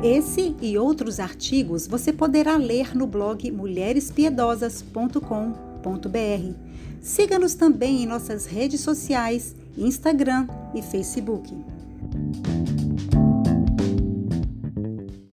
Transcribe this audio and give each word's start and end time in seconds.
Esse 0.00 0.54
e 0.60 0.78
outros 0.78 1.20
artigos 1.20 1.86
você 1.86 2.12
poderá 2.12 2.56
ler 2.56 2.94
no 2.96 3.06
blog 3.06 3.50
mulherespiedosas.com.br. 3.50 5.18
Siga-nos 7.00 7.54
também 7.54 8.02
em 8.02 8.06
nossas 8.06 8.46
redes 8.46 8.80
sociais, 8.80 9.54
Instagram 9.76 10.46
e 10.74 10.82
Facebook. 10.82 11.52